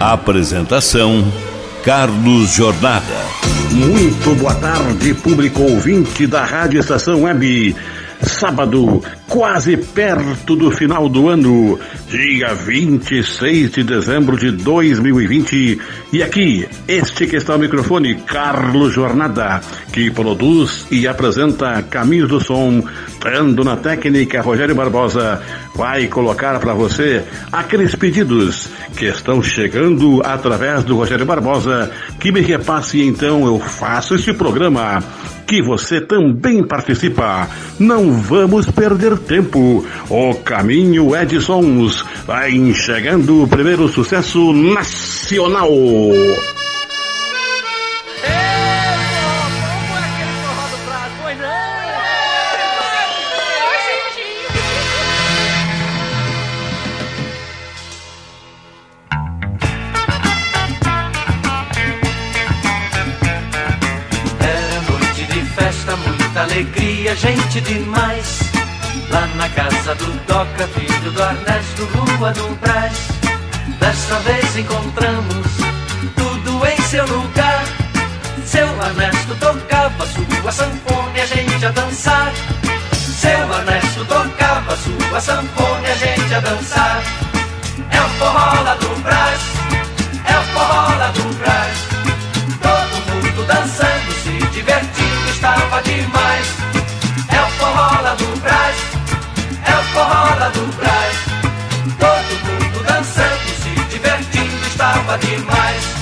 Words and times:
Apresentação: 0.00 1.24
Carlos 1.84 2.54
Jornada. 2.54 3.04
Muito 3.72 4.32
boa 4.36 4.54
tarde, 4.54 5.12
público 5.14 5.60
ouvinte 5.60 6.24
da 6.24 6.44
Rádio 6.44 6.78
Estação 6.78 7.22
Web. 7.22 7.74
Sábado, 8.22 9.02
quase 9.28 9.76
perto 9.76 10.56
do 10.56 10.70
final 10.70 11.08
do 11.08 11.28
ano, 11.28 11.78
dia 12.08 12.54
26 12.54 13.72
de 13.72 13.82
dezembro 13.84 14.36
de 14.36 14.50
2020. 14.52 15.80
E 16.12 16.22
aqui, 16.22 16.68
este 16.86 17.26
que 17.26 17.36
está 17.36 17.52
ao 17.52 17.58
microfone, 17.58 18.16
Carlos 18.16 18.92
Jornada, 18.92 19.60
que 19.92 20.10
produz 20.10 20.86
e 20.90 21.06
apresenta 21.06 21.82
Caminhos 21.82 22.28
do 22.28 22.40
Som, 22.40 22.82
tendo 23.20 23.62
na 23.62 23.76
técnica 23.76 24.42
Rogério 24.42 24.74
Barbosa, 24.74 25.40
vai 25.78 26.08
colocar 26.08 26.58
para 26.58 26.74
você 26.74 27.22
aqueles 27.52 27.94
pedidos 27.94 28.68
que 28.96 29.04
estão 29.04 29.40
chegando 29.40 30.20
através 30.24 30.82
do 30.82 30.96
Rogério 30.96 31.24
Barbosa, 31.24 31.88
que 32.18 32.32
me 32.32 32.40
repasse 32.40 33.00
então 33.00 33.46
eu 33.46 33.60
faço 33.60 34.16
este 34.16 34.32
programa 34.32 35.00
que 35.46 35.62
você 35.62 36.00
também 36.00 36.64
participa. 36.64 37.48
Não 37.78 38.12
vamos 38.12 38.68
perder 38.68 39.16
tempo. 39.18 39.86
O 40.10 40.34
caminho 40.34 41.14
é 41.14 41.24
de 41.24 41.40
sons 41.40 42.04
vai 42.26 42.50
enxergando 42.50 43.44
o 43.44 43.48
primeiro 43.48 43.86
sucesso 43.88 44.52
nacional. 44.52 45.70
Alegria, 66.58 67.14
gente 67.14 67.60
demais. 67.60 68.40
Lá 69.10 69.26
na 69.36 69.48
casa 69.50 69.94
do 69.94 70.06
Doca, 70.26 70.66
filho 70.74 71.10
do 71.12 71.22
Ernesto, 71.22 71.84
rua 71.94 72.32
do 72.32 72.58
Brás. 72.60 72.98
Desta 73.78 74.18
vez 74.20 74.56
encontramos 74.56 75.46
tudo 76.16 76.66
em 76.66 76.82
seu 76.82 77.06
lugar. 77.06 77.64
Seu 78.44 78.66
Ernesto 78.66 79.36
tocava 79.36 80.06
sua 80.06 80.50
sanfona 80.50 81.16
e 81.16 81.20
a 81.20 81.26
gente 81.26 81.64
a 81.64 81.70
dançar. 81.70 82.32
Seu 82.92 83.30
Ernesto 83.30 84.04
tocava 84.06 84.76
sua 84.76 85.20
sanfona 85.20 85.86
e 85.86 85.92
a 85.92 85.94
gente 85.94 86.34
a 86.34 86.40
dançar. 86.40 87.02
É 87.90 88.00
o 88.00 88.08
forró 88.18 88.62
lá 88.62 88.74
do 88.74 89.02
Brás, 89.02 89.40
é 90.24 90.38
o 90.38 90.42
forró 90.42 90.98
lá 90.98 91.08
do 91.14 91.38
Brás. 91.38 91.77
Demais. 95.82 96.46
É 97.28 97.40
o 97.40 97.50
forró 97.58 98.02
lá 98.02 98.14
do 98.14 98.40
Brás, 98.40 98.76
é 99.64 99.74
o 99.76 99.82
forró 99.94 100.38
lá 100.38 100.48
do 100.48 100.66
Brás. 100.76 101.16
Todo 101.98 102.30
mundo 102.46 102.84
dançando, 102.84 103.48
se 103.62 103.70
divertindo, 103.90 104.66
estava 104.66 105.18
demais. 105.18 105.98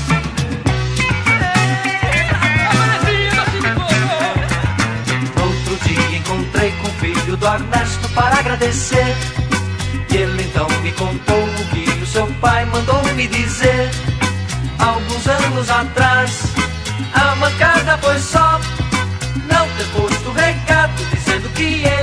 Encontrei 6.27 6.73
com 6.83 6.89
o 6.89 6.93
filho 6.95 7.37
do 7.37 7.47
Ernesto 7.47 8.09
para 8.09 8.39
agradecer. 8.39 9.15
E 10.11 10.17
ele 10.17 10.43
então 10.43 10.67
me 10.83 10.91
contou 10.93 11.45
o 11.45 11.65
que 11.69 11.89
o 12.03 12.07
seu 12.07 12.27
pai 12.41 12.65
mandou 12.67 13.03
me 13.15 13.29
dizer. 13.29 13.91
Alguns 14.79 15.27
anos 15.27 15.71
atrás, 15.71 16.43
a 17.15 17.37
mancada 17.37 17.97
foi 17.99 18.19
só 18.19 18.61
ter 19.87 19.93
posto 19.93 20.31
recado 20.33 21.05
dizendo 21.13 21.49
que 21.51 21.85
ele 21.85 21.96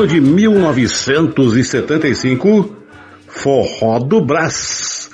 ano 0.00 0.08
de 0.08 0.18
1975, 0.20 2.74
Forró 3.28 3.98
do 3.98 4.24
Brás. 4.24 5.10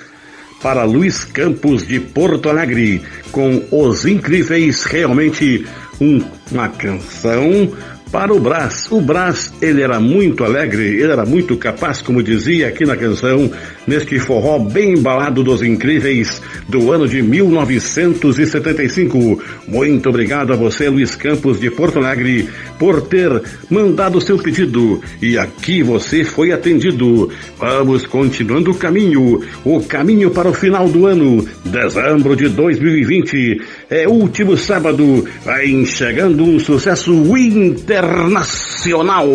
Para 0.61 0.83
Luiz 0.85 1.23
Campos 1.25 1.85
de 1.85 1.99
Porto 1.99 2.47
Alegre, 2.49 3.01
com 3.31 3.61
Os 3.69 4.05
Incríveis, 4.05 4.85
realmente 4.85 5.65
um- 5.99 6.23
uma 6.51 6.69
canção 6.69 7.69
para 8.11 8.33
o 8.33 8.39
Brás. 8.39 8.87
O 8.89 9.01
Brás, 9.01 9.51
ele 9.61 9.81
era 9.81 9.99
muito 9.99 10.45
alegre, 10.45 10.85
ele 11.01 11.11
era 11.11 11.25
muito 11.25 11.57
capaz, 11.57 12.01
como 12.01 12.23
dizia 12.23 12.69
aqui 12.69 12.85
na 12.85 12.95
canção, 12.95 13.51
neste 13.85 14.17
forró 14.17 14.57
bem 14.57 14.93
embalado 14.93 15.43
dos 15.43 15.61
Incríveis 15.61 16.41
do 16.69 16.91
ano 16.93 17.05
de 17.07 17.21
1975. 17.21 19.43
Muito 19.67 20.07
obrigado 20.09 20.53
a 20.53 20.55
você, 20.55 20.87
Luiz 20.89 21.15
Campos 21.15 21.59
de 21.59 21.69
Porto 21.69 21.99
Alegre, 21.99 22.47
por 22.77 23.01
ter 23.01 23.41
mandado 23.69 24.21
seu 24.21 24.37
pedido. 24.37 25.01
E 25.21 25.37
aqui 25.37 25.83
você 25.83 26.23
foi 26.23 26.51
atendido. 26.51 27.29
Vamos 27.57 28.05
continuando 28.05 28.71
o 28.71 28.75
caminho, 28.75 29.41
o 29.63 29.81
caminho 29.81 30.31
para 30.31 30.49
o 30.49 30.53
final 30.53 30.87
do 30.87 31.05
ano, 31.05 31.45
dezembro 31.65 32.35
de 32.35 32.49
2020. 32.49 33.61
É 33.89 34.07
último 34.07 34.57
sábado, 34.57 35.25
vai 35.43 35.67
enxergando 35.67 36.43
um 36.43 36.59
sucesso 36.59 37.13
internacional. 37.37 39.27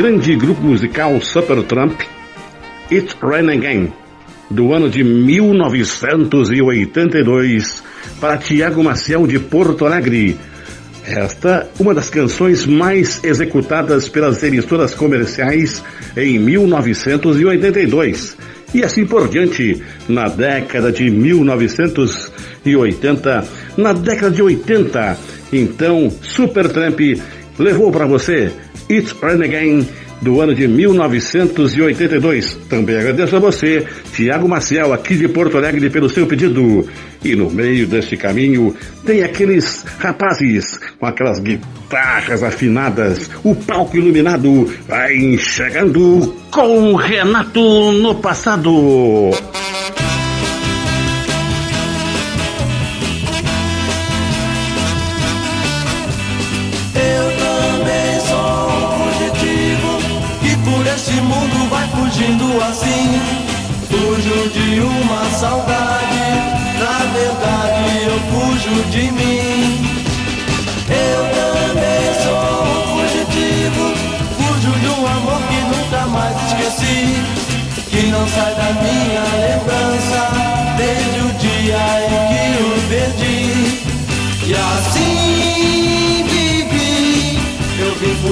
Grande 0.00 0.34
grupo 0.34 0.62
musical 0.62 1.20
Supertramp, 1.20 2.00
It 2.90 3.14
Rain 3.20 3.50
Again, 3.50 3.92
do 4.50 4.72
ano 4.72 4.88
de 4.88 5.04
1982, 5.04 7.82
para 8.18 8.38
Tiago 8.38 8.82
Maciel 8.82 9.26
de 9.26 9.38
Porto 9.38 9.84
Alegre. 9.84 10.38
Esta, 11.04 11.68
uma 11.78 11.92
das 11.92 12.08
canções 12.08 12.64
mais 12.64 13.22
executadas 13.22 14.08
pelas 14.08 14.42
emissoras 14.42 14.94
comerciais 14.94 15.84
em 16.16 16.38
1982. 16.38 18.38
E 18.72 18.82
assim 18.82 19.04
por 19.04 19.28
diante, 19.28 19.82
na 20.08 20.28
década 20.28 20.90
de 20.90 21.10
1980, 21.10 23.44
na 23.76 23.92
década 23.92 24.30
de 24.30 24.40
80, 24.40 25.18
então 25.52 26.10
Supertramp 26.22 27.00
levou 27.58 27.90
para 27.90 28.06
você 28.06 28.52
It's 28.88 29.12
Rain 29.20 29.42
Again 29.42 29.86
do 30.20 30.40
ano 30.40 30.54
de 30.54 30.68
1982. 30.68 32.54
Também 32.68 32.96
agradeço 32.96 33.36
a 33.36 33.38
você, 33.38 33.86
Tiago 34.12 34.48
Maciel, 34.48 34.92
aqui 34.92 35.16
de 35.16 35.28
Porto 35.28 35.56
Alegre, 35.56 35.88
pelo 35.90 36.08
seu 36.08 36.26
pedido. 36.26 36.86
E 37.24 37.34
no 37.34 37.50
meio 37.50 37.86
deste 37.86 38.16
caminho 38.16 38.74
tem 39.04 39.22
aqueles 39.22 39.84
rapazes 39.98 40.78
com 40.98 41.06
aquelas 41.06 41.38
guitarras 41.38 42.42
afinadas, 42.42 43.30
o 43.44 43.54
palco 43.54 43.96
iluminado, 43.96 44.72
vai 44.86 45.36
chegando 45.38 46.34
com 46.50 46.94
Renato 46.94 47.92
no 47.92 48.14
passado. 48.16 49.30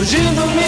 Fugindo, 0.09 0.47
me 0.47 0.68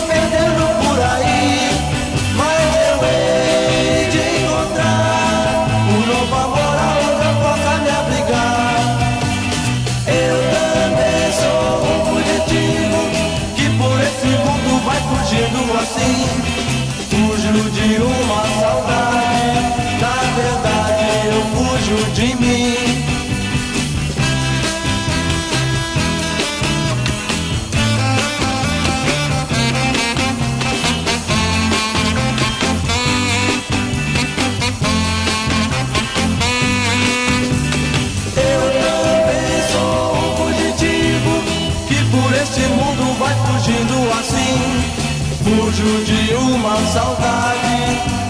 Fujo 45.80 46.04
de 46.04 46.34
uma 46.34 46.76
saudade, 46.92 47.78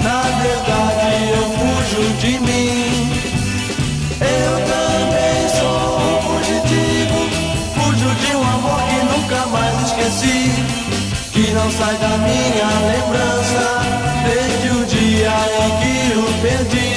na 0.05 0.23
verdade 0.41 1.31
eu 1.35 1.45
fujo 1.59 2.03
de 2.21 2.39
mim. 2.39 3.11
Eu 4.21 4.55
também 4.71 5.49
sou 5.59 5.99
um 5.99 6.23
fugitivo, 6.23 7.19
fujo 7.75 8.11
de 8.15 8.37
um 8.37 8.45
amor 8.45 8.81
que 8.89 8.99
nunca 9.05 9.47
mais 9.47 9.75
esqueci. 9.89 10.41
Que 11.33 11.51
não 11.51 11.69
sai 11.73 11.97
da 11.97 12.19
minha 12.19 12.71
lembrança 12.93 13.65
desde 14.25 14.69
o 14.71 14.87
dia 14.87 15.35
em 15.59 15.71
que 15.81 16.19
o 16.19 16.27
perdi. 16.43 16.93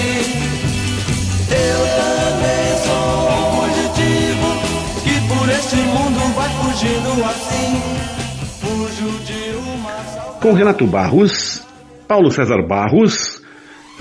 Eu 1.50 1.82
também 1.98 2.66
sou 2.86 3.10
um 3.34 3.44
fugitivo 3.58 4.50
que 5.04 5.16
por 5.28 5.50
este 5.50 5.78
mundo 5.78 6.20
vai 6.36 6.50
fugindo 6.62 7.26
assim. 7.26 8.23
Com 10.44 10.52
Renato 10.52 10.86
Barros, 10.86 11.64
Paulo 12.06 12.30
César 12.30 12.62
Barros, 12.68 13.42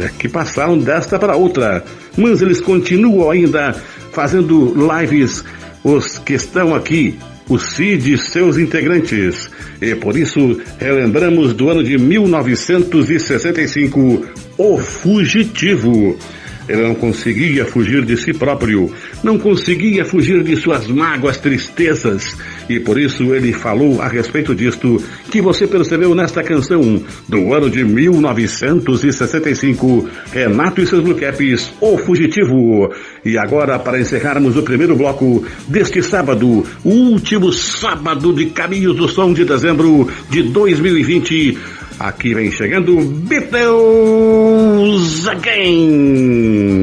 é, 0.01 0.09
que 0.09 0.29
passaram 0.29 0.77
desta 0.77 1.17
para 1.17 1.37
outra, 1.37 1.85
mas 2.17 2.43
eles 2.43 2.61
continuam 2.61 3.31
ainda 3.31 3.73
fazendo 4.11 4.75
lives, 4.75 5.45
os 5.85 6.19
que 6.19 6.33
estão 6.33 6.75
aqui, 6.75 7.17
o 7.49 7.61
CID 7.61 8.15
e 8.15 8.19
seus 8.19 8.59
integrantes. 8.59 9.49
E 9.81 9.95
por 9.95 10.17
isso 10.17 10.61
relembramos 10.81 11.55
do 11.55 11.71
ano 11.71 11.85
de 11.85 11.97
1965, 11.97 14.27
O 14.59 14.79
Fugitivo. 14.79 16.19
Ele 16.69 16.83
não 16.83 16.97
conseguia 16.97 17.65
fugir 17.65 18.05
de 18.05 18.17
si 18.17 18.33
próprio, 18.33 18.93
não 19.23 19.39
conseguia 19.39 20.05
fugir 20.05 20.43
de 20.43 20.57
suas 20.57 20.89
mágoas, 20.89 21.37
tristezas, 21.37 22.37
e 22.69 22.81
por 22.81 22.99
isso 22.99 23.33
ele 23.35 23.53
falou 23.53 24.01
a 24.01 24.09
respeito 24.09 24.53
disto 24.55 25.03
que 25.31 25.41
você 25.41 25.67
percebeu 25.67 26.15
nesta 26.15 26.43
canção 26.43 27.03
do 27.29 27.55
ano 27.55 27.71
de 27.71 27.85
1965, 27.85 30.09
Renato 30.33 30.81
e 30.81 30.87
seus 30.87 31.03
Blue 31.03 31.15
Caps, 31.15 31.73
O 31.81 31.99
Fugitivo. 31.99 32.93
E 33.25 33.39
agora, 33.39 33.79
para 33.79 34.01
encerrarmos 34.01 34.57
o 34.57 34.63
primeiro 34.63 34.97
bloco 34.97 35.45
deste 35.69 36.03
sábado, 36.03 36.67
o 36.85 36.91
último 36.91 37.53
sábado 37.53 38.33
de 38.33 38.47
Caminhos 38.47 38.97
do 38.97 39.07
Som 39.09 39.33
de 39.33 39.45
dezembro 39.45 40.09
de 40.31 40.43
2020, 40.43 41.59
Aqui 41.99 42.35
vem 42.35 42.51
chegando 42.51 43.01
Beatles 43.01 43.59
Again. 45.29 46.83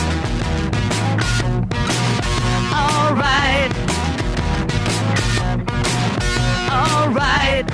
Alright. 7.11 7.67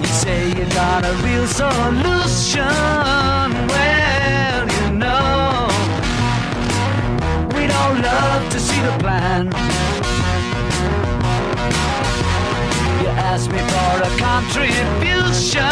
You 0.00 0.06
say 0.06 0.50
you 0.50 0.64
got 0.66 1.04
a 1.04 1.12
real 1.24 1.48
solution. 1.48 2.62
Well, 3.72 4.68
you 4.70 4.90
know, 4.92 5.66
we 7.56 7.66
don't 7.66 8.02
love 8.02 8.52
to 8.52 8.60
see 8.60 8.80
the 8.82 8.96
plan. 9.00 9.46
You 13.02 13.08
ask 13.30 13.50
me 13.50 13.58
for 13.58 14.02
a 14.06 14.12
contribution. 14.16 15.62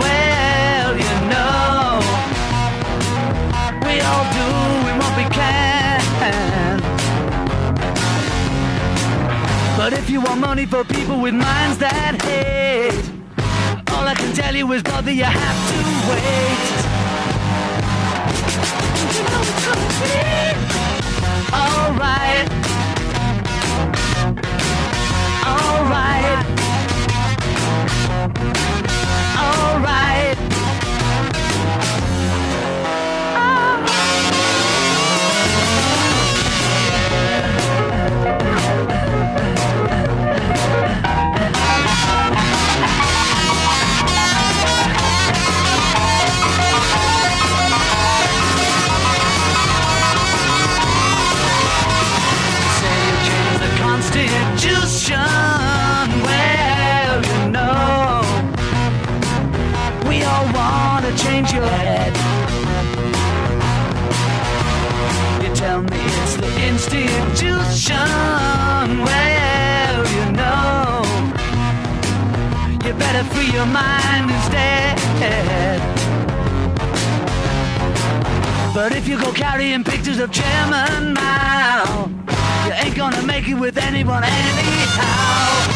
Well, 0.00 0.96
you 0.96 1.16
know, 1.28 2.00
we 3.86 4.00
all 4.00 4.24
doing 4.32 4.41
if 9.90 10.08
you 10.08 10.20
want 10.20 10.40
money 10.40 10.64
for 10.64 10.84
people 10.84 11.18
with 11.18 11.34
minds 11.34 11.78
that 11.78 12.22
hate, 12.22 12.94
all 13.90 14.06
I 14.06 14.14
can 14.14 14.32
tell 14.32 14.54
you 14.54 14.70
is, 14.72 14.82
brother, 14.82 15.10
you 15.10 15.24
have 15.24 15.68
to 15.70 15.76
wait. 16.08 16.82
You 19.16 19.24
know. 19.24 19.42
Alright. 21.52 22.71
Change 61.16 61.52
your 61.52 61.66
head. 61.66 62.12
You 65.42 65.54
tell 65.54 65.82
me 65.82 66.00
it's 66.22 66.36
the 66.36 66.50
institution. 66.68 67.96
Well, 69.06 70.06
you 70.16 70.32
know, 70.32 71.02
you 72.84 72.92
better 72.94 73.24
free 73.32 73.50
your 73.52 73.66
mind 73.66 74.30
instead. 74.30 74.92
But 78.74 78.96
if 78.96 79.06
you 79.06 79.18
go 79.20 79.32
carrying 79.32 79.84
pictures 79.84 80.18
of 80.18 80.32
Chairman 80.32 81.12
Mao, 81.12 82.08
you 82.66 82.72
ain't 82.72 82.96
gonna 82.96 83.22
make 83.22 83.46
it 83.46 83.54
with 83.54 83.76
anyone 83.76 84.24
anyhow. 84.24 85.68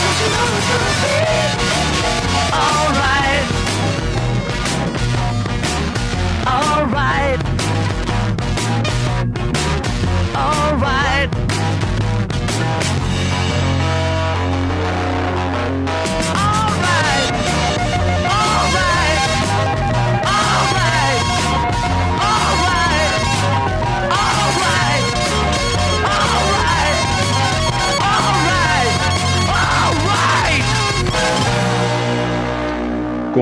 Don't 0.00 0.18
you 0.20 0.28
know 0.34 0.46
it's 0.56 0.68
gonna 0.68 1.58
be? 1.58 1.63
Alright. 2.54 3.48
Alright. 6.46 7.53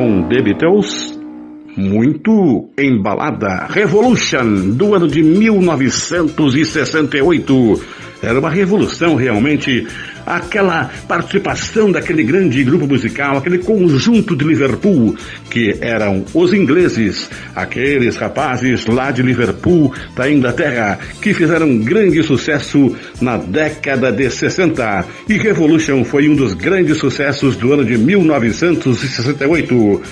Com 0.03 0.25
The 0.25 0.43
Beatles, 0.43 1.17
muito 1.77 2.69
embalada. 2.77 3.69
Revolution, 3.71 4.71
do 4.71 4.97
ano 4.97 5.07
de 5.07 5.23
1968. 5.23 7.81
Era 8.21 8.41
uma 8.41 8.51
revolução 8.51 9.15
realmente. 9.15 9.87
Aquela 10.27 10.91
participação 11.09 11.91
daquele 11.91 12.23
grande 12.23 12.63
grupo 12.65 12.87
musical, 12.87 13.39
aquele 13.39 13.59
conjunto 13.59 14.37
de 14.37 14.45
Liverpool, 14.45 15.17
que 15.51 15.77
eram 15.81 16.25
os 16.35 16.53
ingleses, 16.53 17.31
aqueles 17.55 18.17
rapazes 18.17 18.87
lá 18.87 19.11
de 19.11 19.23
Liverpool, 19.23 19.95
da 20.15 20.31
Inglaterra, 20.31 20.99
que 21.21 21.35
fizeram 21.35 21.79
grande 21.79 22.23
sucesso 22.23 22.95
na 23.21 23.37
década 23.37 24.13
de 24.13 24.31
60. 24.31 25.05
E 25.29 25.37
Revolution 25.39 26.05
foi 26.05 26.29
um 26.29 26.35
dos 26.35 26.55
grandes 26.55 26.99
sucessos 26.99 27.57
do 27.57 27.73
ano 27.73 27.85
de 27.85 27.99
1968. 27.99 30.03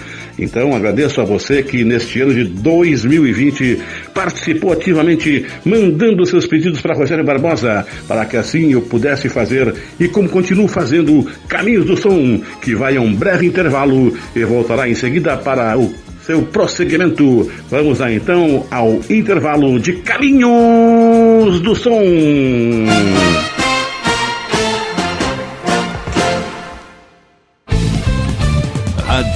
Então 0.40 0.74
agradeço 0.74 1.20
a 1.20 1.24
você 1.24 1.62
que 1.62 1.84
neste 1.84 2.20
ano 2.20 2.32
de 2.32 2.44
2020 2.44 3.78
participou 4.14 4.72
ativamente, 4.72 5.44
mandando 5.64 6.24
seus 6.24 6.46
pedidos 6.46 6.80
para 6.80 6.96
Rogério 6.96 7.24
Barbosa, 7.24 7.86
para 8.08 8.24
que 8.24 8.36
assim 8.36 8.72
eu 8.72 8.80
pudesse 8.80 9.28
fazer 9.28 9.74
e 9.98 10.08
como 10.08 10.28
continuo 10.28 10.66
fazendo 10.66 11.26
Caminhos 11.46 11.84
do 11.84 11.96
Som, 11.96 12.40
que 12.62 12.74
vai 12.74 12.96
a 12.96 13.00
um 13.00 13.14
breve 13.14 13.46
intervalo 13.46 14.16
e 14.34 14.44
voltará 14.44 14.88
em 14.88 14.94
seguida 14.94 15.36
para 15.36 15.78
o 15.78 15.92
seu 16.24 16.42
prosseguimento. 16.42 17.50
Vamos 17.68 17.98
lá 17.98 18.10
então 18.10 18.66
ao 18.70 19.00
intervalo 19.10 19.78
de 19.78 19.94
Caminhos 19.94 21.60
do 21.60 21.74
Som. 21.74 21.90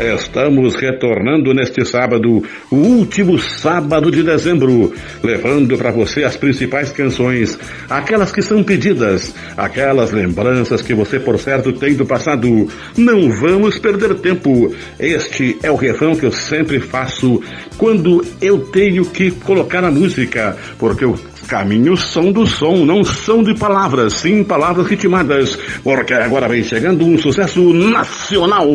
Estamos 0.00 0.76
retornando 0.76 1.52
neste 1.52 1.84
sábado, 1.84 2.42
o 2.70 2.76
último 2.76 3.38
sábado 3.38 4.10
de 4.10 4.22
dezembro, 4.22 4.94
levando 5.22 5.76
para 5.76 5.90
você 5.90 6.24
as 6.24 6.38
principais 6.38 6.90
canções, 6.90 7.58
aquelas 7.88 8.32
que 8.32 8.40
são 8.40 8.62
pedidas, 8.62 9.34
aquelas 9.58 10.10
lembranças 10.10 10.80
que 10.80 10.94
você 10.94 11.20
por 11.20 11.38
certo 11.38 11.72
tem 11.74 11.94
do 11.94 12.06
passado. 12.06 12.66
Não 12.96 13.30
vamos 13.30 13.78
perder 13.78 14.14
tempo. 14.14 14.74
Este 14.98 15.58
é 15.62 15.70
o 15.70 15.76
refrão 15.76 16.16
que 16.16 16.24
eu 16.24 16.32
sempre 16.32 16.80
faço 16.80 17.42
quando 17.76 18.24
eu 18.40 18.58
tenho 18.58 19.04
que 19.04 19.30
colocar 19.30 19.84
a 19.84 19.90
música, 19.90 20.56
porque 20.78 21.04
os 21.04 21.20
caminhos 21.46 22.04
são 22.04 22.32
do 22.32 22.46
som, 22.46 22.86
não 22.86 23.04
são 23.04 23.42
de 23.42 23.54
palavras, 23.54 24.14
sim 24.14 24.42
palavras 24.44 24.86
ritmadas, 24.86 25.58
porque 25.82 26.14
agora 26.14 26.48
vem 26.48 26.62
chegando 26.62 27.04
um 27.04 27.18
sucesso 27.18 27.72
nacional. 27.74 28.66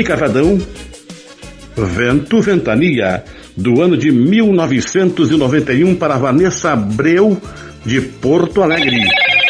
Biquíni 0.00 0.04
Cavadão, 0.04 0.58
Vento 1.76 2.40
Ventania, 2.40 3.22
do 3.56 3.82
ano 3.82 3.96
de 3.96 4.10
1991 4.10 5.94
para 5.94 6.16
Vanessa 6.16 6.72
Abreu, 6.72 7.40
de 7.84 8.00
Porto 8.00 8.62
Alegre. 8.62 9.02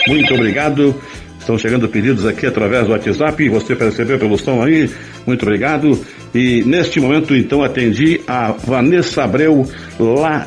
Muito 0.09 0.35
obrigado. 0.35 0.95
Estão 1.39 1.57
chegando 1.57 1.89
pedidos 1.89 2.27
aqui 2.27 2.47
através 2.47 2.87
do 2.87 2.93
WhatsApp. 2.93 3.49
Você 3.49 3.77
percebeu 3.77 4.19
pelo 4.19 4.37
som 4.37 4.63
aí? 4.63 4.91
Muito 5.27 5.43
obrigado. 5.43 5.99
E 6.35 6.63
neste 6.65 7.01
momento, 7.01 7.35
então, 7.35 7.63
atendi 7.63 8.21
a 8.27 8.53
Vanessa 8.53 9.25
Abreu 9.25 9.69
lá 9.99 10.47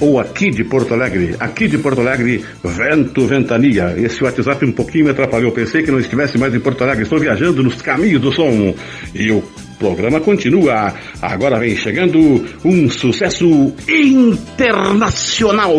ou 0.00 0.20
aqui 0.20 0.50
de 0.50 0.64
Porto 0.64 0.94
Alegre, 0.94 1.34
aqui 1.38 1.68
de 1.68 1.78
Porto 1.78 2.00
Alegre, 2.00 2.44
vento, 2.62 3.26
ventania. 3.26 3.94
Esse 3.96 4.22
WhatsApp 4.22 4.64
um 4.64 4.72
pouquinho 4.72 5.06
me 5.06 5.10
atrapalhou. 5.10 5.52
Pensei 5.52 5.82
que 5.82 5.90
não 5.90 5.98
estivesse 5.98 6.38
mais 6.38 6.54
em 6.54 6.60
Porto 6.60 6.84
Alegre. 6.84 7.02
Estou 7.02 7.18
viajando 7.18 7.62
nos 7.62 7.80
caminhos 7.82 8.20
do 8.20 8.32
som. 8.32 8.74
E 9.14 9.30
o 9.30 9.42
programa 9.78 10.20
continua. 10.20 10.94
Agora 11.20 11.58
vem 11.58 11.76
chegando 11.76 12.44
um 12.64 12.88
sucesso 12.88 13.72
internacional. 13.88 15.74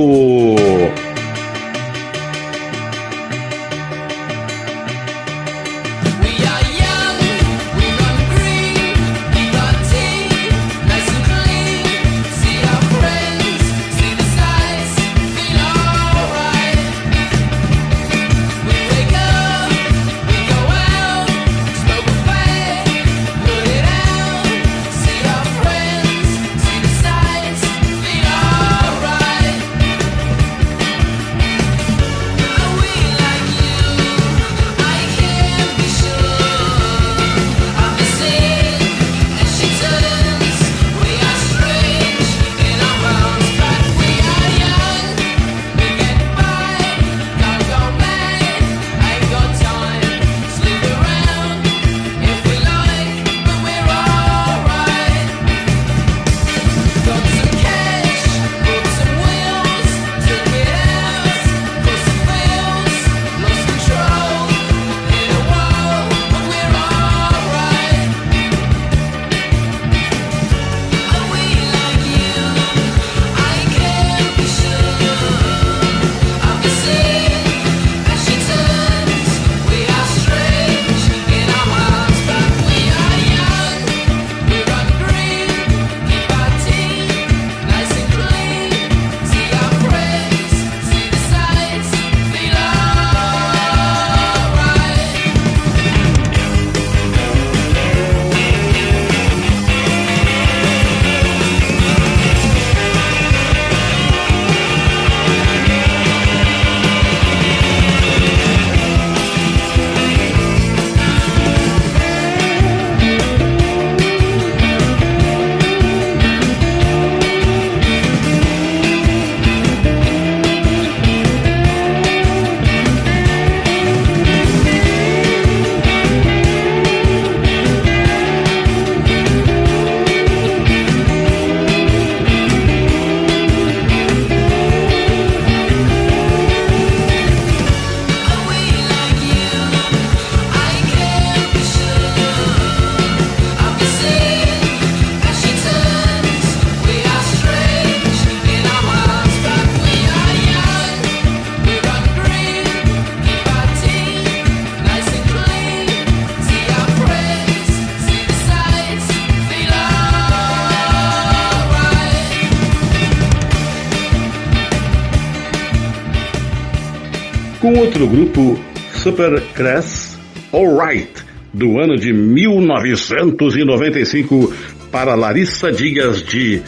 Outro 167.89 168.05
grupo 168.05 168.59
Super 169.01 169.41
Crass 169.55 170.15
Alright, 170.53 171.09
do 171.51 171.79
ano 171.79 171.95
de 171.95 172.13
1995 172.13 174.53
para 174.91 175.15
Larissa 175.15 175.71
Dias 175.71 176.21
de 176.21 176.61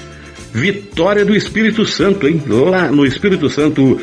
Vitória 0.52 1.24
do 1.24 1.36
Espírito 1.36 1.86
Santo, 1.86 2.28
hein? 2.28 2.42
Lá 2.48 2.92
no 2.92 3.06
Espírito 3.06 3.48
Santo, 3.52 4.02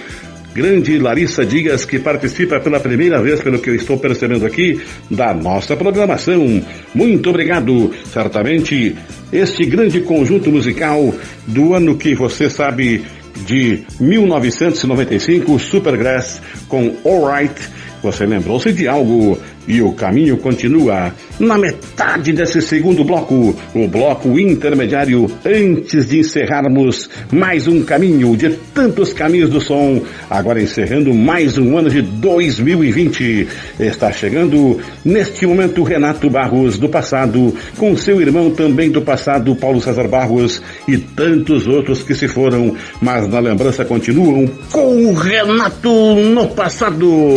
grande 0.54 0.96
Larissa 0.96 1.44
Dias 1.44 1.85
que 1.85 1.98
participa 1.98 2.61
pela 2.61 2.78
primeira 2.78 3.20
vez, 3.20 3.40
pelo 3.40 3.59
que 3.59 3.70
eu 3.70 3.74
estou 3.74 3.98
percebendo 3.98 4.46
aqui, 4.46 4.81
da 5.11 5.35
nossa 5.35 5.76
programação. 5.76 6.62
Muito 6.94 7.31
obrigado. 7.31 7.92
Certamente 8.12 8.94
este 9.33 9.66
grande 9.66 10.02
conjunto 10.02 10.52
musical 10.52 11.12
do 11.48 11.74
ano 11.74 11.96
que 11.96 12.14
você 12.14 12.48
sabe 12.48 13.04
de 13.44 13.85
1995, 14.01 15.59
Supergrass 15.59 16.40
com 16.68 16.96
Alright. 17.05 17.55
Você 18.03 18.27
lembrou-se 18.27 18.72
de 18.72 18.87
algo 18.87 19.38
e 19.68 19.83
o 19.83 19.92
caminho 19.92 20.38
continua. 20.38 21.14
Na 21.38 21.59
metade 21.59 22.33
desse 22.33 22.61
segundo 22.62 23.04
bloco, 23.04 23.54
o 23.74 23.87
bloco 23.87 24.40
intermediário, 24.40 25.31
antes 25.44 26.09
de 26.09 26.18
encerrarmos 26.20 27.09
mais 27.31 27.68
um 27.68 27.85
caminho 27.85 28.35
de 28.37 28.50
tantos 28.74 29.12
caminhos 29.12 29.50
do 29.50 29.61
som, 29.61 30.02
agora 30.31 30.61
encerrando 30.61 31.12
mais 31.12 31.59
um 31.59 31.76
ano 31.76 31.90
de 31.90 32.00
2020. 32.00 33.46
Está 33.78 34.11
chegando 34.11 34.81
neste 35.04 35.46
momento 35.46 35.83
Renato 35.83 36.31
Barros 36.31 36.78
do 36.78 36.88
passado, 36.88 37.54
com 37.76 37.96
seu 37.96 38.20
irmão 38.20 38.50
também 38.50 38.90
do 38.90 39.02
passado, 39.02 39.54
Paulo 39.54 39.81
César 39.81 40.09
Barros, 40.09 40.62
e 40.88 40.96
tantos 40.96 41.66
outros 41.66 42.02
que 42.02 42.14
se 42.14 42.26
foram, 42.26 42.74
mas 43.02 43.28
na 43.28 43.38
lembrança 43.38 43.85
continuam 43.85 44.48
com 44.72 45.07
o 45.07 45.12
Renato 45.12 46.14
no 46.14 46.48
passado. 46.48 47.35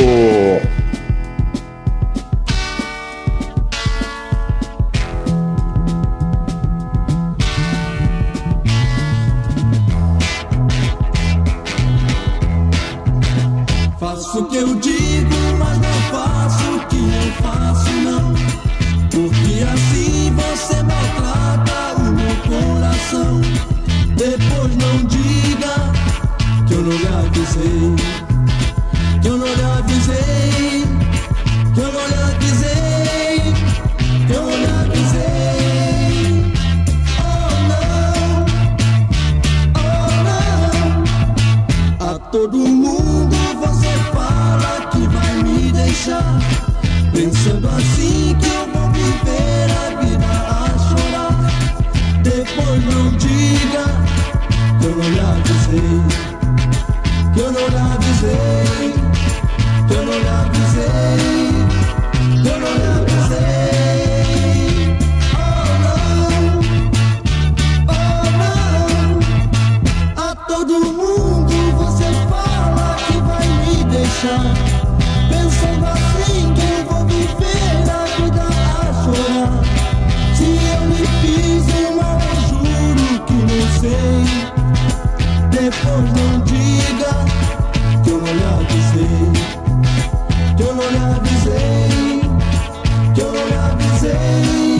say 94.02 94.71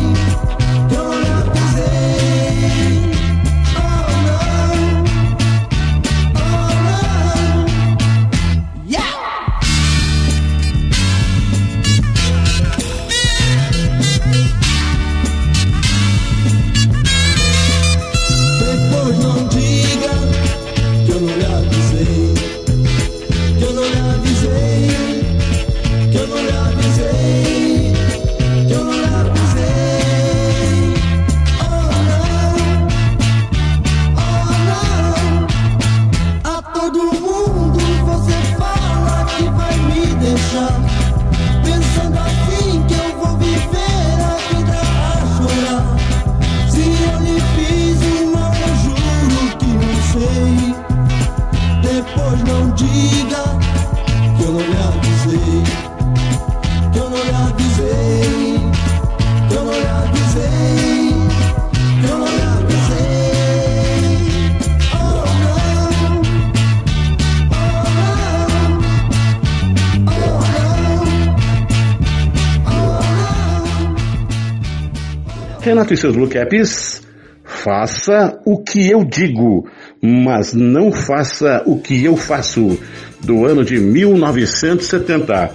seus 76.02 76.18
Caps, 76.30 77.02
faça 77.46 78.42
o 78.44 78.64
que 78.64 78.90
eu 78.90 79.06
digo, 79.06 79.70
mas 80.02 80.52
não 80.54 80.92
faça 80.92 81.62
o 81.68 81.80
que 81.80 82.04
eu 82.04 82.18
faço, 82.18 82.80
do 83.20 83.46
ano 83.46 83.64
de 83.64 83.78
1970. 83.78 85.52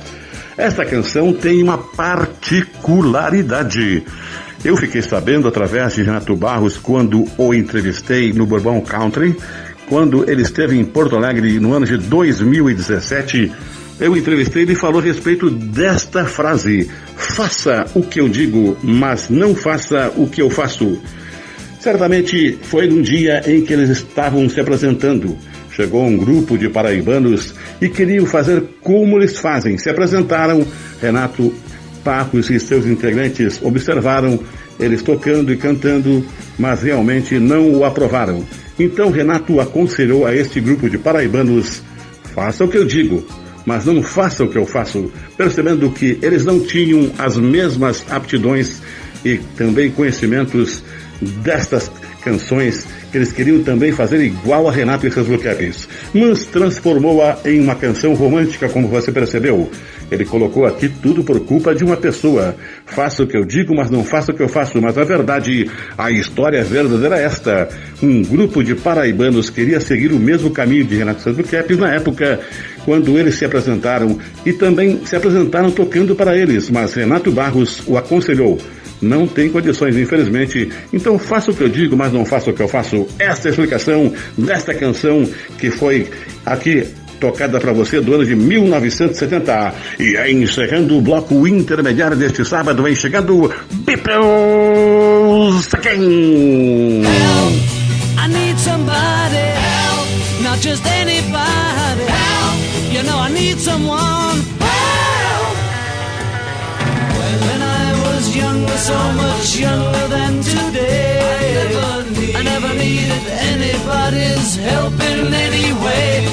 Esta 0.56 0.86
canção 0.86 1.32
tem 1.32 1.60
uma 1.62 1.78
particularidade. 1.78 4.04
Eu 4.64 4.76
fiquei 4.76 5.02
sabendo 5.02 5.48
através 5.48 5.94
de 5.94 6.04
Renato 6.04 6.36
Barros 6.36 6.76
quando 6.76 7.24
o 7.36 7.52
entrevistei 7.52 8.32
no 8.32 8.46
Bourbon 8.46 8.80
Country, 8.82 9.36
quando 9.88 10.30
ele 10.30 10.42
esteve 10.42 10.78
em 10.78 10.84
Porto 10.84 11.16
Alegre 11.16 11.58
no 11.58 11.74
ano 11.74 11.86
de 11.86 11.98
2017. 11.98 13.52
Eu 13.98 14.14
entrevistei 14.14 14.62
ele 14.62 14.72
e 14.72 14.76
falou 14.76 15.00
a 15.00 15.04
respeito 15.04 15.48
desta 15.48 16.26
frase: 16.26 16.90
Faça 17.16 17.86
o 17.94 18.02
que 18.02 18.20
eu 18.20 18.28
digo, 18.28 18.76
mas 18.82 19.30
não 19.30 19.54
faça 19.54 20.12
o 20.16 20.28
que 20.28 20.42
eu 20.42 20.50
faço. 20.50 21.00
Certamente 21.80 22.58
foi 22.62 22.88
num 22.88 23.00
dia 23.00 23.42
em 23.46 23.62
que 23.62 23.72
eles 23.72 23.88
estavam 23.88 24.48
se 24.48 24.60
apresentando. 24.60 25.36
Chegou 25.70 26.04
um 26.04 26.16
grupo 26.16 26.58
de 26.58 26.68
paraibanos 26.68 27.54
e 27.80 27.88
queriam 27.88 28.26
fazer 28.26 28.62
como 28.80 29.18
eles 29.18 29.38
fazem. 29.38 29.78
Se 29.78 29.88
apresentaram, 29.88 30.66
Renato 31.00 31.54
Pacos 32.02 32.50
e 32.50 32.58
seus 32.60 32.86
integrantes 32.86 33.60
observaram 33.62 34.40
eles 34.78 35.02
tocando 35.02 35.52
e 35.52 35.56
cantando, 35.56 36.24
mas 36.58 36.82
realmente 36.82 37.38
não 37.38 37.70
o 37.72 37.84
aprovaram. 37.84 38.44
Então 38.78 39.10
Renato 39.10 39.60
aconselhou 39.60 40.26
a 40.26 40.34
este 40.34 40.60
grupo 40.60 40.90
de 40.90 40.98
paraibanos: 40.98 41.82
faça 42.34 42.64
o 42.64 42.68
que 42.68 42.78
eu 42.78 42.84
digo, 42.84 43.24
mas 43.66 43.84
não 43.84 44.02
faça 44.02 44.44
o 44.44 44.48
que 44.48 44.56
eu 44.56 44.64
faço, 44.64 45.12
percebendo 45.36 45.90
que 45.90 46.18
eles 46.22 46.44
não 46.44 46.60
tinham 46.60 47.10
as 47.18 47.36
mesmas 47.36 48.04
aptidões 48.08 48.80
e 49.24 49.38
também 49.56 49.90
conhecimentos 49.90 50.82
destas 51.20 51.90
canções 52.22 52.86
que 53.10 53.16
eles 53.16 53.32
queriam 53.32 53.62
também 53.62 53.92
fazer 53.92 54.20
igual 54.20 54.68
a 54.68 54.72
Renato 54.72 55.06
e 55.06 55.10
seus 55.12 55.28
Blue 55.28 55.38
Caps, 55.38 55.88
mas 56.12 56.44
transformou-a 56.46 57.38
em 57.44 57.60
uma 57.60 57.74
canção 57.74 58.14
romântica, 58.14 58.68
como 58.68 58.88
você 58.88 59.12
percebeu. 59.12 59.70
Ele 60.10 60.24
colocou 60.24 60.66
aqui 60.66 60.88
tudo 60.88 61.24
por 61.24 61.38
culpa 61.40 61.74
de 61.74 61.84
uma 61.84 61.96
pessoa. 61.96 62.54
Faço 62.84 63.24
o 63.24 63.26
que 63.26 63.36
eu 63.36 63.44
digo, 63.44 63.74
mas 63.74 63.90
não 63.90 64.04
faço 64.04 64.30
o 64.30 64.34
que 64.34 64.42
eu 64.42 64.48
faço. 64.48 64.80
Mas 64.80 64.94
na 64.94 65.04
verdade, 65.04 65.70
a 65.96 66.10
história 66.10 66.62
verdadeira 66.62 67.18
é 67.18 67.24
esta. 67.24 67.68
Um 68.02 68.22
grupo 68.22 68.62
de 68.62 68.74
paraibanos 68.74 69.50
queria 69.50 69.80
seguir 69.80 70.12
o 70.12 70.18
mesmo 70.18 70.50
caminho 70.50 70.84
de 70.84 70.96
Renato 70.96 71.22
Santos 71.22 71.38
Blue 71.38 71.48
Caps 71.48 71.78
na 71.78 71.94
época 71.94 72.40
quando 72.86 73.18
eles 73.18 73.34
se 73.34 73.44
apresentaram 73.44 74.16
e 74.46 74.52
também 74.52 75.04
se 75.04 75.16
apresentaram 75.16 75.72
tocando 75.72 76.14
para 76.14 76.38
eles, 76.38 76.70
mas 76.70 76.94
Renato 76.94 77.32
Barros 77.32 77.82
o 77.84 77.98
aconselhou. 77.98 78.56
Não 79.02 79.26
tem 79.26 79.50
condições, 79.50 79.96
infelizmente. 79.96 80.70
Então 80.92 81.18
faça 81.18 81.50
o 81.50 81.54
que 81.54 81.62
eu 81.62 81.68
digo, 81.68 81.96
mas 81.96 82.12
não 82.12 82.24
faça 82.24 82.48
o 82.48 82.54
que 82.54 82.62
eu 82.62 82.68
faço. 82.68 83.06
Esta 83.18 83.48
é 83.48 83.50
explicação 83.50 84.12
desta 84.38 84.72
canção 84.72 85.28
que 85.58 85.70
foi 85.70 86.08
aqui 86.46 86.86
tocada 87.20 87.58
para 87.58 87.72
você 87.72 88.00
do 88.00 88.14
ano 88.14 88.24
de 88.24 88.36
1970. 88.36 89.74
E 89.98 90.16
aí, 90.16 90.32
encerrando 90.32 90.96
o 90.96 91.02
bloco 91.02 91.46
intermediário 91.46 92.16
deste 92.16 92.44
sábado, 92.44 92.84
vem 92.84 92.94
chegando 92.94 93.52
Beatles 93.84 95.74
again. 95.74 97.02
I 98.16 98.28
need 98.28 98.58
somebody 98.58 99.36
help, 99.36 100.08
not 100.42 100.60
just 100.62 100.86
anybody 100.86 101.55
need 103.56 103.62
someone 103.62 104.38
help. 104.60 105.56
When 107.46 107.62
I 107.62 107.86
was 108.04 108.36
younger, 108.36 108.76
so 108.76 108.98
much 109.12 109.58
younger 109.58 110.08
than 110.08 110.42
today, 110.42 111.64
I 112.34 112.42
never, 112.42 112.74
needed 112.74 113.26
anybody's 113.52 114.56
help 114.56 114.94
in 114.94 115.32
any 115.32 115.72
way. 115.84 116.26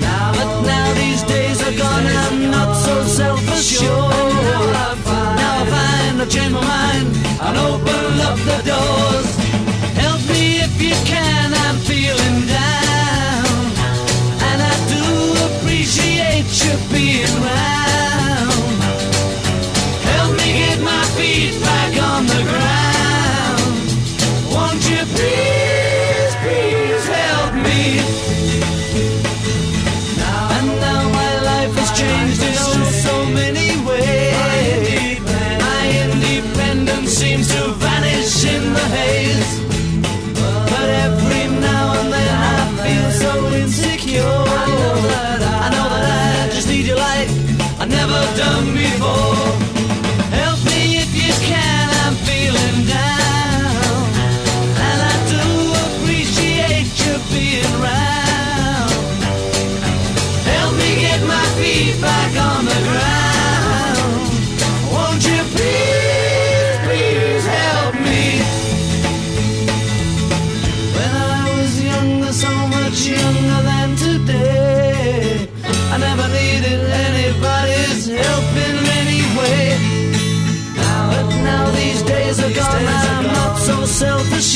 Now, 0.00 0.32
but 0.36 0.62
now 0.62 0.94
these 0.94 1.22
days 1.22 1.60
are 1.62 1.76
gone, 1.76 2.06
I'm 2.06 2.50
not 2.50 2.74
so 2.74 3.02
self-assured. 3.04 4.34
Now 5.40 5.62
I 5.62 5.66
find 5.72 6.22
I've 6.22 6.30
changed 6.30 6.54
my 6.54 6.60
mind 6.60 7.06
and 7.44 7.56
open 7.58 8.20
up 8.28 8.38
the 8.50 8.58
doors. 8.70 9.28
Help 9.96 10.20
me 10.28 10.60
if 10.60 10.74
you 10.82 10.94
can, 11.04 11.55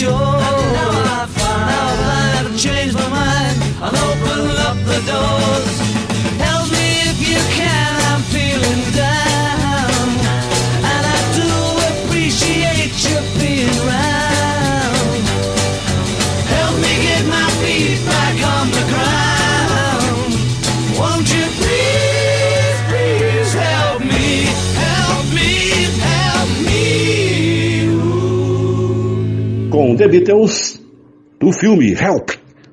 canción. 0.01 0.40
The 30.01 30.09
Beatles 30.09 30.81
do 31.39 31.53
filme 31.53 31.93
Help, 31.93 32.31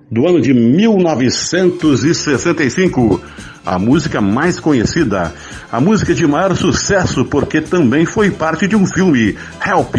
do 0.10 0.26
ano 0.26 0.40
de 0.40 0.54
1965. 0.54 3.22
A 3.66 3.78
música 3.78 4.22
mais 4.22 4.62
conhecida, 4.62 5.34
a 5.70 5.82
música 5.82 6.16
de 6.16 6.26
maior 6.26 6.56
sucesso, 6.56 7.26
porque 7.26 7.60
também 7.60 8.06
foi 8.06 8.32
parte 8.32 8.66
de 8.66 8.78
um 8.78 8.86
filme, 8.86 9.36
Help, 9.62 9.94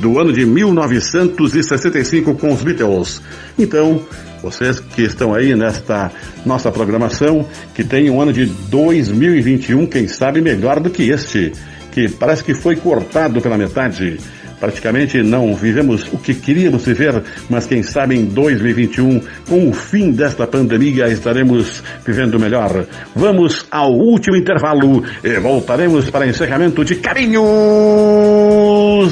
do 0.00 0.18
ano 0.18 0.32
de 0.32 0.44
1965 0.44 2.34
com 2.34 2.52
os 2.52 2.64
Beatles. 2.64 3.22
Então, 3.56 4.02
vocês 4.42 4.80
que 4.80 5.02
estão 5.02 5.32
aí 5.32 5.54
nesta 5.54 6.10
nossa 6.44 6.72
programação, 6.72 7.46
que 7.76 7.84
tem 7.84 8.10
um 8.10 8.20
ano 8.20 8.32
de 8.32 8.46
2021, 8.46 9.86
quem 9.86 10.08
sabe 10.08 10.40
melhor 10.40 10.80
do 10.80 10.90
que 10.90 11.10
este, 11.10 11.52
que 11.92 12.08
parece 12.08 12.42
que 12.42 12.54
foi 12.54 12.74
cortado 12.74 13.40
pela 13.40 13.56
metade. 13.56 14.18
Praticamente 14.62 15.20
não 15.24 15.56
vivemos 15.56 16.06
o 16.12 16.18
que 16.18 16.32
queríamos 16.34 16.84
viver, 16.84 17.20
mas 17.50 17.66
quem 17.66 17.82
sabe 17.82 18.14
em 18.14 18.26
2021, 18.26 19.20
com 19.48 19.68
o 19.68 19.72
fim 19.72 20.12
desta 20.12 20.46
pandemia, 20.46 21.08
estaremos 21.08 21.82
vivendo 22.06 22.38
melhor. 22.38 22.86
Vamos 23.12 23.66
ao 23.72 23.90
último 23.90 24.36
intervalo 24.36 25.02
e 25.24 25.36
voltaremos 25.40 26.08
para 26.10 26.28
encerramento 26.28 26.84
de 26.84 26.94
Carinhos 26.94 27.42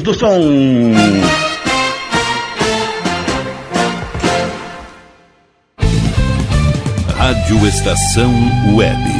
do 0.03 0.15
Som. 0.15 0.93
Rádio 7.19 7.67
Estação 7.67 8.33
Web. 8.77 9.20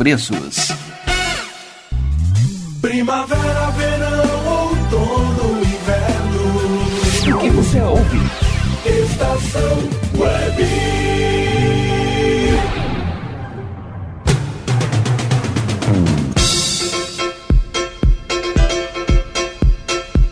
preços. 0.01 0.73
Primavera, 2.81 3.69
verão, 3.77 4.47
outono, 4.47 5.59
inverno. 5.59 7.35
O 7.35 7.39
que 7.39 7.49
você 7.51 7.81
ouve? 7.81 8.19
Estação 8.83 9.77
Web. 10.17 10.65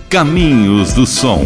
Caminhos 0.10 0.94
do 0.94 1.06
Som. 1.06 1.46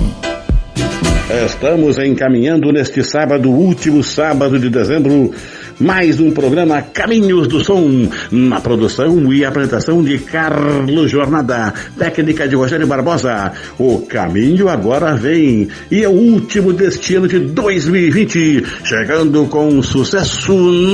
Estamos 1.45 1.97
encaminhando 1.97 2.71
neste 2.71 3.03
sábado, 3.03 3.49
último 3.51 4.01
sábado 4.01 4.57
de 4.57 4.69
dezembro, 4.69 5.33
mais 5.79 6.19
um 6.19 6.31
programa 6.31 6.81
Caminhos 6.81 7.47
do 7.47 7.63
Som, 7.63 8.09
na 8.31 8.59
produção 8.59 9.31
e 9.33 9.43
apresentação 9.43 10.03
de 10.03 10.17
Carlos 10.19 11.09
Jornada, 11.09 11.73
técnica 11.97 12.47
de 12.47 12.55
Rogério 12.55 12.87
Barbosa. 12.87 13.51
O 13.77 13.99
caminho 13.99 14.69
agora 14.69 15.15
vem 15.15 15.67
e 15.89 16.03
é 16.03 16.07
o 16.07 16.11
último 16.11 16.73
destino 16.73 17.27
de 17.27 17.39
2020, 17.39 18.63
chegando 18.83 19.45
com 19.47 19.81
sucesso 19.81 20.53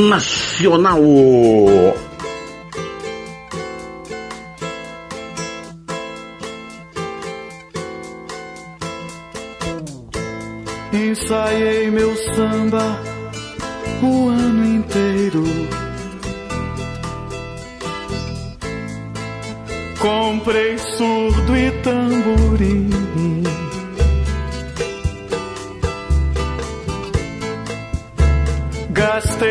nacional. 0.09 0.99
Ensaiei 10.91 11.91
meu 11.91 12.15
samba 12.15 13.09
o 14.06 14.30
ano 14.30 14.66
inteiro. 14.66 15.43
Comprei 20.00 20.78
surdo 20.78 21.58
e 21.58 21.72
tamborim. 21.82 22.89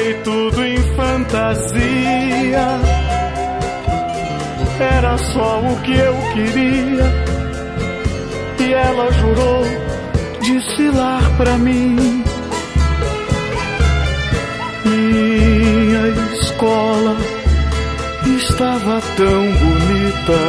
Foi 0.09 0.14
tudo 0.22 0.64
em 0.64 0.78
fantasia. 0.96 2.66
Era 4.80 5.18
só 5.18 5.61
o 5.61 5.76
que 5.82 5.92
eu 5.92 6.14
queria. 6.32 7.05
E 8.59 8.72
ela 8.72 9.12
jurou 9.12 9.64
desfilar 10.40 11.36
pra 11.36 11.59
mim. 11.59 12.24
Escola 16.59 17.16
estava 18.36 19.00
tão 19.16 19.52
bonita. 19.52 20.40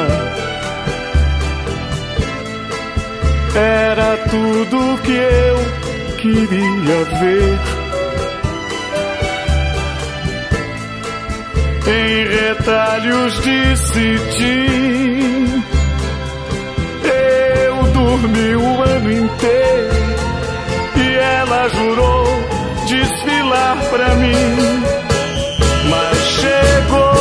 Era 3.56 4.18
tudo 4.28 5.00
que 5.04 5.12
eu 5.12 5.58
queria 6.18 7.04
ver. 7.20 7.60
Em 11.88 12.28
retalhos 12.28 13.42
de 13.42 13.78
cetim, 13.78 15.64
eu 17.04 17.84
dormi 17.94 18.56
o 18.56 18.82
ano 18.82 19.12
inteiro 19.12 20.00
e 20.98 21.18
ela 21.18 21.70
jurou 21.70 22.26
desfilar 22.88 23.78
pra 23.92 24.16
mim. 24.16 24.99
Mas 26.40 26.42
chegou 26.42 27.19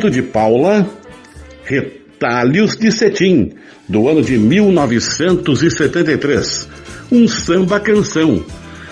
Benito 0.00 0.10
de 0.10 0.22
Paula, 0.22 0.88
Retalhos 1.62 2.74
de 2.74 2.90
Cetim, 2.90 3.52
do 3.86 4.08
ano 4.08 4.22
de 4.22 4.38
1973. 4.38 6.66
Um 7.12 7.28
samba 7.28 7.78
canção. 7.78 8.42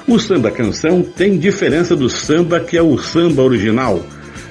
O 0.06 0.18
samba 0.18 0.50
canção 0.50 1.00
tem 1.00 1.38
diferença 1.38 1.96
do 1.96 2.10
samba 2.10 2.60
que 2.60 2.76
é 2.76 2.82
o 2.82 2.98
samba 2.98 3.42
original. 3.42 4.04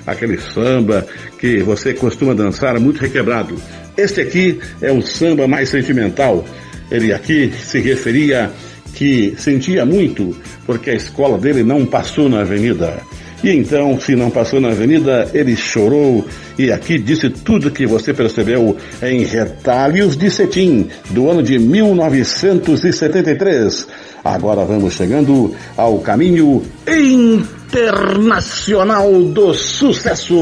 Aquele 0.08 0.40
samba 0.40 1.06
que 1.38 1.60
você 1.60 1.94
costuma 1.94 2.34
dançar 2.34 2.80
muito 2.80 3.02
requebrado. 3.02 3.54
Este 3.96 4.22
aqui 4.22 4.60
é 4.82 4.92
o 4.92 5.04
samba 5.04 5.48
mais 5.48 5.70
sentimental. 5.70 6.44
Ele 6.90 7.14
aqui 7.14 7.54
se 7.54 7.80
referia 7.80 8.50
que 8.96 9.36
sentia 9.38 9.86
muito 9.86 10.36
porque 10.66 10.90
a 10.90 10.96
escola 10.96 11.38
dele 11.38 11.64
não 11.64 11.86
passou 11.86 12.28
na 12.28 12.42
avenida. 12.42 13.00
E 13.44 13.52
então, 13.52 14.00
se 14.00 14.16
não 14.16 14.32
passou 14.32 14.60
na 14.60 14.70
avenida, 14.70 15.30
ele 15.34 15.56
chorou 15.56 16.26
e 16.58 16.72
aqui 16.72 16.98
disse 16.98 17.30
tudo 17.30 17.70
que 17.70 17.86
você 17.86 18.12
percebeu 18.14 18.76
em 19.02 19.24
Retalhos 19.24 20.18
de 20.18 20.32
Cetim, 20.32 20.90
do 21.12 21.30
ano 21.30 21.44
de 21.44 21.60
1973. 21.60 23.88
Agora 24.26 24.66
vamos 24.66 24.96
chegando 24.96 25.54
ao 25.76 26.00
caminho 26.00 26.64
internacional 26.88 29.22
do 29.24 29.54
sucesso. 29.54 30.34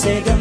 say 0.00 0.22
goodbye. 0.22 0.39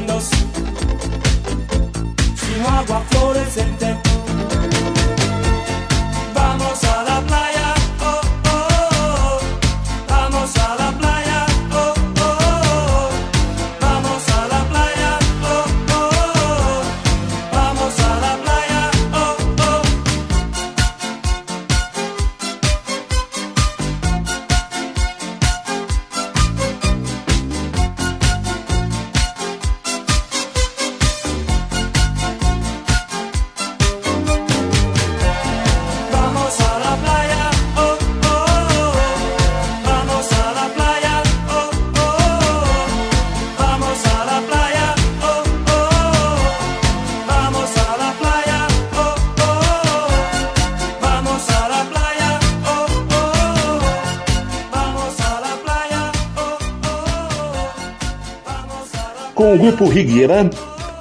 Grupo 59.69 59.87
Rigueira, 59.87 60.49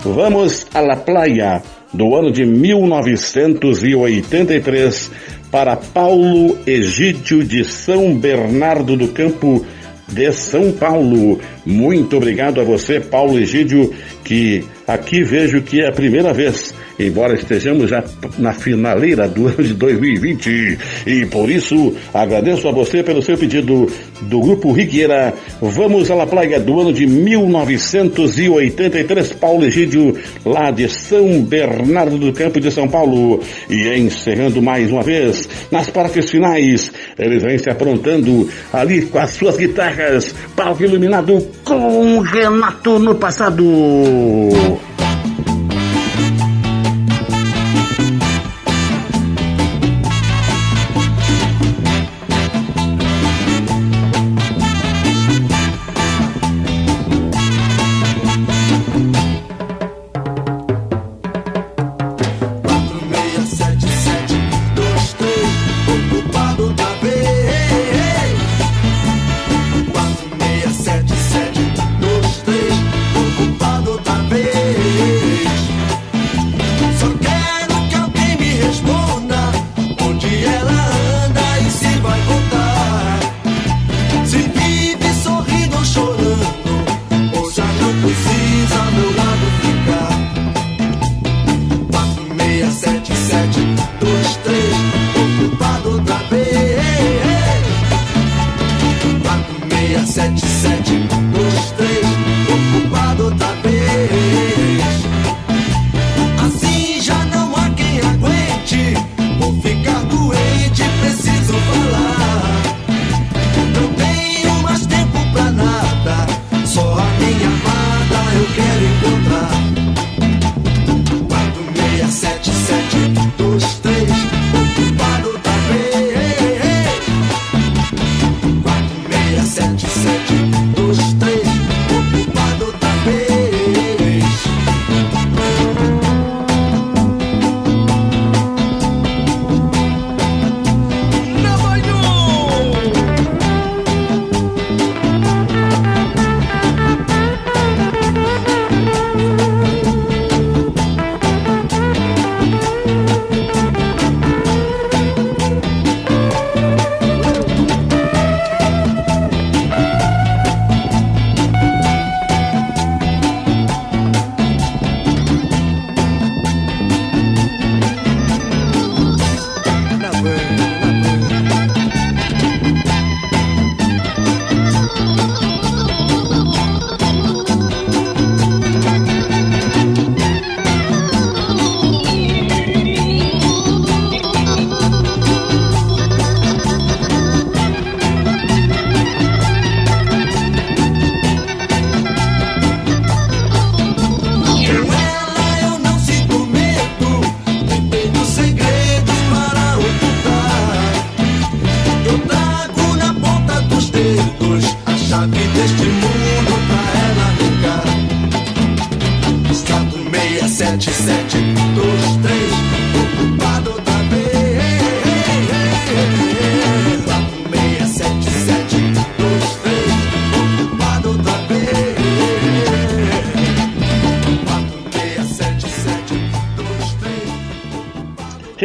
Vamos 0.04 0.66
à 0.74 0.80
La 0.80 0.94
Playa, 0.94 1.62
do 1.90 2.14
ano 2.14 2.30
de 2.30 2.44
1983, 2.44 5.10
para 5.50 5.74
Paulo 5.74 6.58
Egídio 6.66 7.42
de 7.42 7.64
São 7.64 8.14
Bernardo 8.14 8.94
do 8.94 9.08
Campo, 9.08 9.64
de 10.06 10.30
São 10.32 10.70
Paulo. 10.72 11.40
Muito 11.64 12.18
obrigado 12.18 12.60
a 12.60 12.64
você, 12.64 13.00
Paulo 13.00 13.38
Egídio, 13.38 13.94
que 14.22 14.62
aqui 14.86 15.22
vejo 15.22 15.62
que 15.62 15.80
é 15.80 15.88
a 15.88 15.92
primeira 15.92 16.34
vez 16.34 16.74
embora 16.98 17.34
estejamos 17.34 17.90
já 17.90 18.02
na 18.38 18.52
finaleira 18.52 19.28
do 19.28 19.46
ano 19.46 19.62
de 19.62 19.74
2020. 19.74 20.78
E 21.06 21.26
por 21.26 21.50
isso, 21.50 21.94
agradeço 22.12 22.66
a 22.68 22.72
você 22.72 23.02
pelo 23.02 23.22
seu 23.22 23.36
pedido 23.36 23.86
do 24.22 24.40
Grupo 24.40 24.72
Riqueira. 24.72 25.34
Vamos 25.60 26.10
à 26.10 26.14
La 26.14 26.26
Praia 26.26 26.58
do 26.58 26.80
ano 26.80 26.90
de 26.92 27.06
1983, 27.06 29.32
Paulo 29.34 29.64
Egídio, 29.64 30.16
lá 30.44 30.70
de 30.70 30.88
São 30.88 31.42
Bernardo 31.42 32.18
do 32.18 32.32
Campo 32.32 32.60
de 32.60 32.70
São 32.70 32.88
Paulo. 32.88 33.40
E 33.68 33.88
encerrando 33.96 34.62
mais 34.62 34.90
uma 34.90 35.02
vez, 35.02 35.48
nas 35.70 35.90
partes 35.90 36.30
finais, 36.30 36.90
eles 37.18 37.42
vêm 37.42 37.58
se 37.58 37.70
aprontando 37.70 38.48
ali 38.72 39.02
com 39.02 39.18
as 39.18 39.30
suas 39.30 39.56
guitarras, 39.56 40.34
palco 40.56 40.82
iluminado 40.82 41.46
com 41.64 42.20
Renato 42.20 42.98
no 42.98 43.14
passado. 43.14 43.64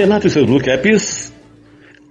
Renato 0.04 0.28
e 0.28 0.30
seus 0.30 0.46
Caps 0.62 1.34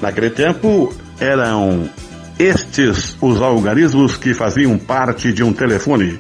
Naquele 0.00 0.30
tempo 0.30 0.94
eram 1.20 1.90
estes 2.38 3.18
os 3.20 3.42
algarismos 3.42 4.16
que 4.16 4.32
faziam 4.32 4.78
parte 4.78 5.30
de 5.30 5.44
um 5.44 5.52
telefone. 5.52 6.18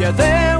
Yeah, 0.00 0.12
there 0.12 0.59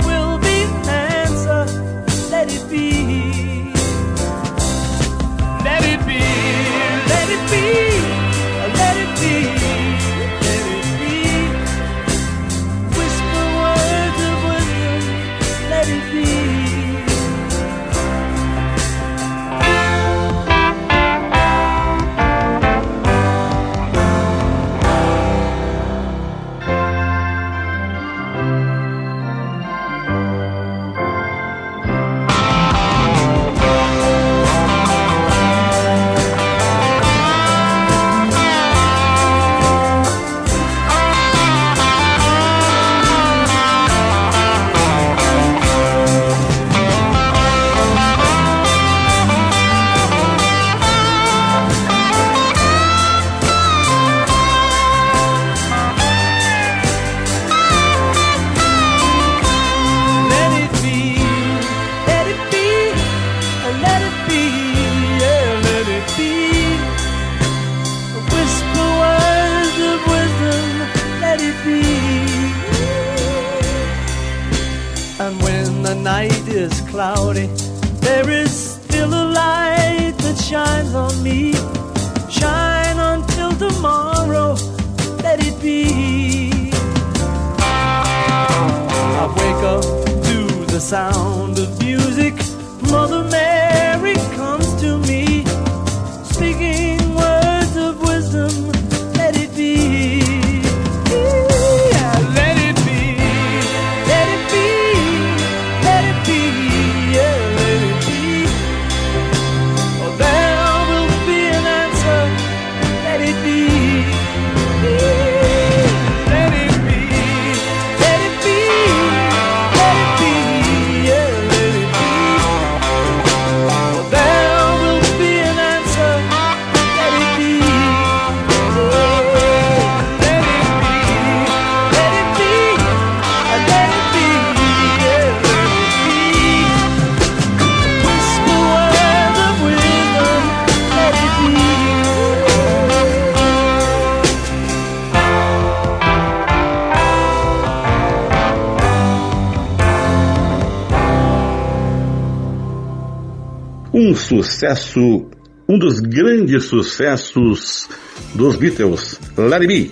sucesso, 154.60 155.26
um 155.66 155.78
dos 155.78 156.00
grandes 156.00 156.64
sucessos 156.64 157.88
dos 158.34 158.56
Beatles, 158.56 159.18
Larry 159.34 159.66
B, 159.66 159.90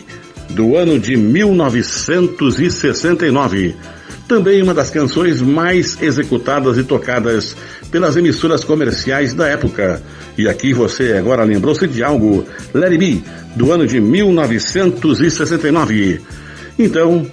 do 0.51 0.77
ano 0.77 0.99
de 0.99 1.17
1969. 1.17 3.75
também 4.29 4.63
uma 4.63 4.75
das 4.75 4.91
canções 4.91 5.41
mais 5.41 5.97
executadas 6.03 6.77
e 6.77 6.85
tocadas 6.85 7.57
pelas 7.91 8.15
emissoras 8.15 8.63
comerciais 8.63 9.33
da 9.33 9.49
época. 9.49 10.03
E 10.37 10.47
aqui 10.47 10.75
você 10.75 11.15
agora 11.15 11.45
lembrou-se 11.45 11.89
de 11.89 12.05
algo, 12.05 12.45
Let 12.75 12.99
Be, 12.99 13.25
do 13.57 13.73
ano 13.73 13.87
de 13.87 13.99
1969. 13.99 16.21
Então, 16.79 17.27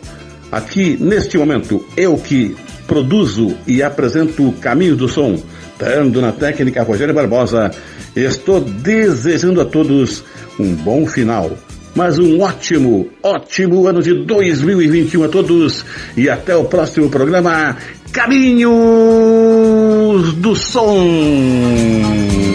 aqui 0.50 0.96
neste 0.98 1.38
momento, 1.38 1.86
eu 1.98 2.16
que 2.16 2.56
produzo 2.88 3.58
e 3.68 3.84
apresento 3.84 4.48
o 4.48 4.54
Caminho 4.54 4.96
do 4.96 5.10
Som, 5.10 5.44
dando 5.78 6.22
na 6.22 6.32
técnica 6.32 6.84
Rogério 6.84 7.14
Barbosa, 7.14 7.72
estou 8.16 8.62
desejando 8.62 9.62
a 9.62 9.66
todos 9.66 10.24
um 10.60 10.74
bom 10.76 11.06
final 11.06 11.52
mas 11.96 12.20
um 12.20 12.42
ótimo, 12.42 13.10
ótimo 13.24 13.88
ano 13.88 14.04
de 14.04 14.14
2021 14.26 15.24
a 15.24 15.30
todos 15.30 15.86
e 16.18 16.30
até 16.30 16.54
o 16.56 16.66
próximo 16.66 17.10
programa 17.10 17.78
Caminhos 18.12 18.74
do 20.34 20.54
Som. 20.56 22.55